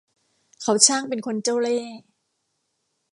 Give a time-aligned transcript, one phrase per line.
[0.61, 1.95] เขาช่างเป็นคนเจ้าเล่ห์